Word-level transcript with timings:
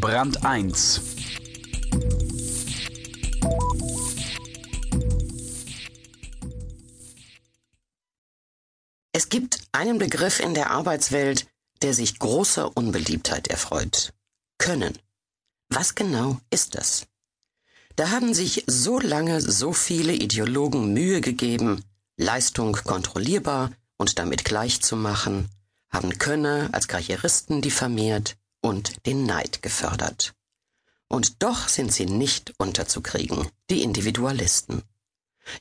Brand 0.00 0.46
1 0.46 1.02
Es 9.12 9.28
gibt 9.28 9.60
einen 9.72 9.98
Begriff 9.98 10.40
in 10.40 10.54
der 10.54 10.70
Arbeitswelt, 10.70 11.48
der 11.82 11.92
sich 11.92 12.18
großer 12.18 12.74
Unbeliebtheit 12.74 13.48
erfreut. 13.48 14.14
Können. 14.56 14.98
Was 15.68 15.94
genau 15.94 16.40
ist 16.48 16.76
das? 16.76 17.06
Da 17.96 18.08
haben 18.08 18.32
sich 18.32 18.64
so 18.66 18.98
lange 18.98 19.42
so 19.42 19.74
viele 19.74 20.14
Ideologen 20.14 20.94
Mühe 20.94 21.20
gegeben, 21.20 21.84
Leistung 22.16 22.72
kontrollierbar 22.72 23.70
und 23.98 24.18
damit 24.18 24.46
gleich 24.46 24.80
zu 24.80 24.96
machen, 24.96 25.50
haben 25.90 26.16
Könner 26.18 26.70
als 26.72 26.88
Karrieristen 26.88 27.60
diffamiert 27.60 28.39
und 28.60 29.06
den 29.06 29.24
Neid 29.24 29.62
gefördert. 29.62 30.34
Und 31.08 31.42
doch 31.42 31.68
sind 31.68 31.92
sie 31.92 32.06
nicht 32.06 32.54
unterzukriegen, 32.58 33.48
die 33.68 33.82
Individualisten. 33.82 34.82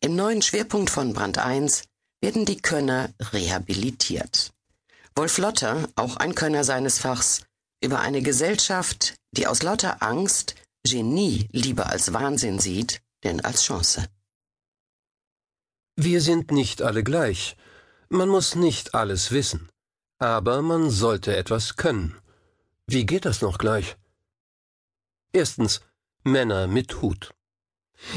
Im 0.00 0.16
neuen 0.16 0.42
Schwerpunkt 0.42 0.90
von 0.90 1.14
Brand 1.14 1.38
1 1.38 1.84
werden 2.20 2.44
die 2.44 2.60
Könner 2.60 3.14
rehabilitiert. 3.32 4.52
Wolf 5.14 5.38
Lotter, 5.38 5.88
auch 5.96 6.16
ein 6.16 6.34
Könner 6.34 6.64
seines 6.64 6.98
Fachs, 6.98 7.42
über 7.80 8.00
eine 8.00 8.22
Gesellschaft, 8.22 9.14
die 9.32 9.46
aus 9.46 9.62
lauter 9.62 10.02
Angst 10.02 10.54
Genie 10.84 11.48
lieber 11.52 11.86
als 11.86 12.12
Wahnsinn 12.12 12.58
sieht, 12.58 13.02
denn 13.24 13.40
als 13.40 13.64
Chance. 13.64 14.06
Wir 15.96 16.20
sind 16.20 16.50
nicht 16.52 16.82
alle 16.82 17.02
gleich. 17.02 17.56
Man 18.08 18.28
muss 18.28 18.54
nicht 18.54 18.94
alles 18.94 19.32
wissen. 19.32 19.68
Aber 20.18 20.62
man 20.62 20.90
sollte 20.90 21.36
etwas 21.36 21.76
können. 21.76 22.16
Wie 22.90 23.04
geht 23.04 23.26
das 23.26 23.42
noch 23.42 23.58
gleich? 23.58 23.96
Erstens 25.34 25.82
Männer 26.24 26.66
mit 26.66 27.02
Hut. 27.02 27.34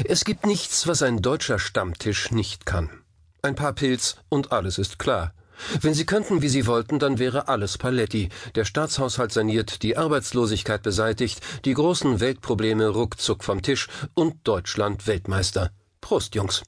Es 0.04 0.24
gibt 0.24 0.46
nichts, 0.46 0.86
was 0.86 1.02
ein 1.02 1.20
deutscher 1.20 1.58
Stammtisch 1.58 2.30
nicht 2.30 2.64
kann. 2.64 3.04
Ein 3.42 3.54
paar 3.54 3.74
Pilz 3.74 4.16
und 4.30 4.50
alles 4.50 4.78
ist 4.78 4.98
klar. 4.98 5.34
Wenn 5.82 5.92
Sie 5.92 6.06
könnten, 6.06 6.40
wie 6.40 6.48
Sie 6.48 6.66
wollten, 6.66 6.98
dann 6.98 7.18
wäre 7.18 7.48
alles 7.48 7.76
Paletti, 7.76 8.30
der 8.54 8.64
Staatshaushalt 8.64 9.30
saniert, 9.30 9.82
die 9.82 9.98
Arbeitslosigkeit 9.98 10.82
beseitigt, 10.82 11.42
die 11.66 11.74
großen 11.74 12.20
Weltprobleme 12.20 12.88
ruckzuck 12.88 13.44
vom 13.44 13.60
Tisch 13.60 13.88
und 14.14 14.48
Deutschland 14.48 15.06
Weltmeister. 15.06 15.70
Prost, 16.00 16.34
Jungs. 16.34 16.62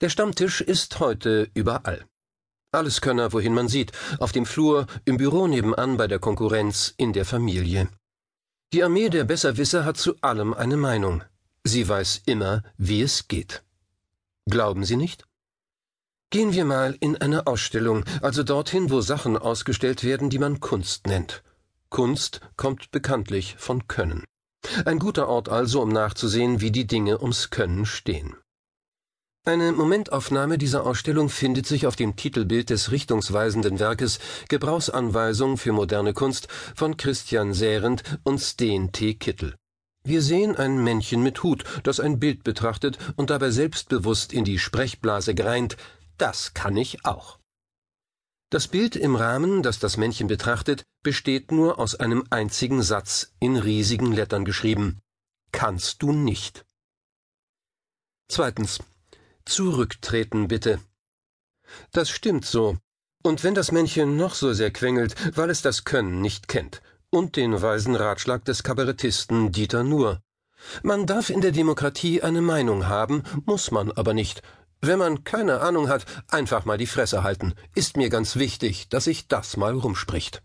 Der 0.00 0.08
Stammtisch 0.08 0.60
ist 0.60 0.98
heute 0.98 1.48
überall. 1.54 2.04
Alles 2.72 3.00
Könner, 3.00 3.32
wohin 3.32 3.52
man 3.52 3.66
sieht, 3.66 3.90
auf 4.20 4.30
dem 4.30 4.46
Flur, 4.46 4.86
im 5.04 5.16
Büro 5.16 5.48
nebenan, 5.48 5.96
bei 5.96 6.06
der 6.06 6.20
Konkurrenz, 6.20 6.94
in 6.96 7.12
der 7.12 7.24
Familie. 7.24 7.88
Die 8.72 8.84
Armee 8.84 9.08
der 9.08 9.24
Besserwisser 9.24 9.84
hat 9.84 9.96
zu 9.96 10.14
allem 10.20 10.54
eine 10.54 10.76
Meinung. 10.76 11.24
Sie 11.64 11.88
weiß 11.88 12.22
immer, 12.26 12.62
wie 12.76 13.02
es 13.02 13.26
geht. 13.26 13.64
Glauben 14.48 14.84
Sie 14.84 14.96
nicht? 14.96 15.24
Gehen 16.30 16.52
wir 16.52 16.64
mal 16.64 16.96
in 17.00 17.16
eine 17.16 17.48
Ausstellung, 17.48 18.04
also 18.22 18.44
dorthin, 18.44 18.88
wo 18.88 19.00
Sachen 19.00 19.36
ausgestellt 19.36 20.04
werden, 20.04 20.30
die 20.30 20.38
man 20.38 20.60
Kunst 20.60 21.08
nennt. 21.08 21.42
Kunst 21.88 22.40
kommt 22.56 22.92
bekanntlich 22.92 23.56
von 23.58 23.88
Können. 23.88 24.24
Ein 24.84 25.00
guter 25.00 25.26
Ort 25.26 25.48
also, 25.48 25.82
um 25.82 25.88
nachzusehen, 25.88 26.60
wie 26.60 26.70
die 26.70 26.86
Dinge 26.86 27.20
ums 27.20 27.50
Können 27.50 27.84
stehen. 27.84 28.36
Eine 29.46 29.72
Momentaufnahme 29.72 30.58
dieser 30.58 30.84
Ausstellung 30.84 31.30
findet 31.30 31.66
sich 31.66 31.86
auf 31.86 31.96
dem 31.96 32.14
Titelbild 32.14 32.68
des 32.68 32.90
richtungsweisenden 32.90 33.78
Werkes 33.78 34.18
Gebrauchsanweisung 34.50 35.56
für 35.56 35.72
moderne 35.72 36.12
Kunst 36.12 36.48
von 36.74 36.98
Christian 36.98 37.54
Sährend 37.54 38.02
und 38.22 38.38
Steen 38.38 38.92
T. 38.92 39.14
Kittel. 39.14 39.54
Wir 40.04 40.20
sehen 40.20 40.56
ein 40.56 40.84
Männchen 40.84 41.22
mit 41.22 41.42
Hut, 41.42 41.64
das 41.84 42.00
ein 42.00 42.20
Bild 42.20 42.44
betrachtet 42.44 42.98
und 43.16 43.30
dabei 43.30 43.50
selbstbewusst 43.50 44.34
in 44.34 44.44
die 44.44 44.58
Sprechblase 44.58 45.34
greint, 45.34 45.78
das 46.18 46.52
kann 46.52 46.76
ich 46.76 47.06
auch. 47.06 47.38
Das 48.50 48.68
Bild 48.68 48.94
im 48.94 49.16
Rahmen, 49.16 49.62
das 49.62 49.78
das 49.78 49.96
Männchen 49.96 50.26
betrachtet, 50.26 50.84
besteht 51.02 51.50
nur 51.50 51.78
aus 51.78 51.94
einem 51.94 52.24
einzigen 52.28 52.82
Satz 52.82 53.32
in 53.40 53.56
riesigen 53.56 54.12
Lettern 54.12 54.44
geschrieben. 54.44 55.00
Kannst 55.50 56.02
du 56.02 56.12
nicht. 56.12 56.66
Zweitens. 58.28 58.80
Zurücktreten 59.50 60.46
bitte. 60.46 60.80
Das 61.92 62.08
stimmt 62.08 62.44
so. 62.44 62.78
Und 63.24 63.42
wenn 63.42 63.54
das 63.54 63.72
Männchen 63.72 64.16
noch 64.16 64.34
so 64.34 64.52
sehr 64.52 64.70
quengelt, 64.70 65.14
weil 65.36 65.50
es 65.50 65.60
das 65.60 65.84
Können 65.84 66.20
nicht 66.20 66.46
kennt, 66.46 66.80
und 67.10 67.34
den 67.34 67.60
weisen 67.60 67.96
Ratschlag 67.96 68.44
des 68.44 68.62
Kabarettisten 68.62 69.50
Dieter 69.50 69.82
Nuhr. 69.82 70.22
Man 70.84 71.04
darf 71.04 71.30
in 71.30 71.40
der 71.40 71.50
Demokratie 71.50 72.22
eine 72.22 72.42
Meinung 72.42 72.86
haben, 72.86 73.24
muss 73.44 73.72
man 73.72 73.90
aber 73.90 74.14
nicht, 74.14 74.42
wenn 74.80 75.00
man 75.00 75.24
keine 75.24 75.60
Ahnung 75.60 75.88
hat, 75.88 76.06
einfach 76.28 76.64
mal 76.64 76.78
die 76.78 76.86
Fresse 76.86 77.24
halten. 77.24 77.54
Ist 77.74 77.96
mir 77.96 78.08
ganz 78.08 78.36
wichtig, 78.36 78.88
dass 78.88 79.04
sich 79.04 79.26
das 79.26 79.56
mal 79.56 79.74
rumspricht. 79.74 80.42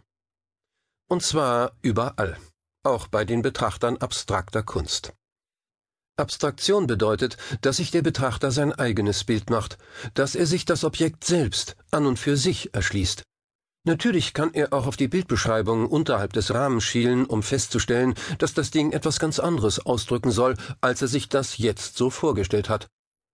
Und 1.08 1.22
zwar 1.22 1.74
überall, 1.84 2.38
auch 2.82 3.08
bei 3.08 3.24
den 3.24 3.44
Betrachtern 3.44 3.98
abstrakter 3.98 4.64
Kunst. 4.64 5.14
Abstraktion 6.18 6.88
bedeutet, 6.88 7.38
dass 7.62 7.78
sich 7.78 7.92
der 7.92 8.02
Betrachter 8.02 8.52
sein 8.52 8.72
eigenes 8.72 9.26
Bild 9.26 9.50
macht, 9.50 9.78
dass 10.14 10.36
er 10.36 10.46
sich 10.46 10.64
das 10.64 10.86
Objekt 10.86 11.26
selbst 11.26 11.76
an 11.92 12.06
und 12.06 12.18
für 12.18 12.38
sich 12.38 12.74
erschließt. 12.74 13.24
Natürlich 13.86 14.34
kann 14.34 14.54
er 14.54 14.74
auch 14.74 14.88
auf 14.88 14.98
die 14.98 15.10
Bildbeschreibung 15.10 15.88
unterhalb 15.88 16.34
des 16.34 16.54
Rahmens 16.54 16.86
schielen, 16.86 17.26
um 17.26 17.44
festzustellen, 17.44 18.16
dass 18.40 18.54
das 18.54 18.72
Ding 18.72 18.94
etwas 18.94 19.20
ganz 19.20 19.40
anderes 19.40 19.86
ausdrücken 19.86 20.32
soll, 20.32 20.56
als 20.82 21.02
er 21.02 21.08
sich 21.08 21.30
das 21.30 21.58
jetzt 21.58 21.98
so 21.98 22.10
vorgestellt 22.10 22.70
hat. 22.70 22.88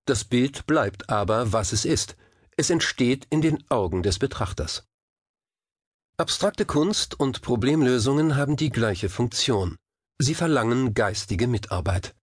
Das 0.06 0.26
Bild 0.26 0.66
bleibt 0.66 1.10
aber, 1.10 1.54
was 1.54 1.72
es 1.72 1.86
ist. 1.86 2.18
Es 2.58 2.70
entsteht 2.70 3.28
in 3.30 3.42
den 3.42 3.64
Augen 3.70 4.04
des 4.04 4.20
Betrachters. 4.20 4.84
Abstrakte 6.18 6.66
Kunst 6.66 7.18
und 7.18 7.42
Problemlösungen 7.42 8.36
haben 8.36 8.58
die 8.58 8.72
gleiche 8.72 9.08
Funktion. 9.08 9.78
Sie 10.20 10.36
verlangen 10.36 10.94
geistige 10.94 11.48
Mitarbeit. 11.48 12.14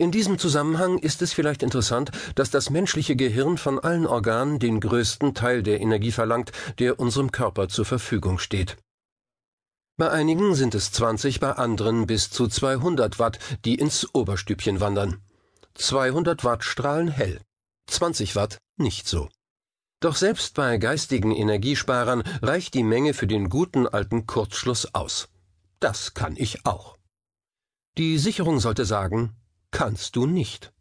In 0.00 0.12
diesem 0.12 0.38
Zusammenhang 0.38 0.98
ist 0.98 1.22
es 1.22 1.32
vielleicht 1.32 1.64
interessant, 1.64 2.12
dass 2.36 2.50
das 2.50 2.70
menschliche 2.70 3.16
Gehirn 3.16 3.58
von 3.58 3.80
allen 3.80 4.06
Organen 4.06 4.60
den 4.60 4.78
größten 4.78 5.34
Teil 5.34 5.64
der 5.64 5.80
Energie 5.80 6.12
verlangt, 6.12 6.52
der 6.78 7.00
unserem 7.00 7.32
Körper 7.32 7.68
zur 7.68 7.84
Verfügung 7.84 8.38
steht. 8.38 8.76
Bei 9.96 10.10
einigen 10.10 10.54
sind 10.54 10.76
es 10.76 10.92
20, 10.92 11.40
bei 11.40 11.50
anderen 11.50 12.06
bis 12.06 12.30
zu 12.30 12.46
200 12.46 13.18
Watt, 13.18 13.40
die 13.64 13.74
ins 13.74 14.14
Oberstübchen 14.14 14.78
wandern. 14.78 15.20
200 15.74 16.44
Watt 16.44 16.62
strahlen 16.62 17.08
hell, 17.08 17.40
20 17.88 18.36
Watt 18.36 18.58
nicht 18.76 19.08
so. 19.08 19.28
Doch 19.98 20.14
selbst 20.14 20.54
bei 20.54 20.78
geistigen 20.78 21.32
Energiesparern 21.32 22.22
reicht 22.40 22.74
die 22.74 22.84
Menge 22.84 23.14
für 23.14 23.26
den 23.26 23.48
guten 23.48 23.88
alten 23.88 24.26
Kurzschluss 24.28 24.94
aus. 24.94 25.28
Das 25.80 26.14
kann 26.14 26.36
ich 26.36 26.64
auch. 26.64 26.96
Die 27.96 28.18
Sicherung 28.18 28.60
sollte 28.60 28.84
sagen, 28.84 29.34
kannst 29.70 30.16
du 30.16 30.26
nicht. 30.26 30.72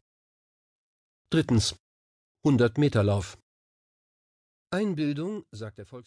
Drittens. 1.29 1.75
100 2.43 2.77
Meter 2.77 3.03
Lauf. 3.03 3.37
Einbildung, 4.71 5.45
sagt 5.51 5.77
der 5.77 5.85
Volks 5.85 6.05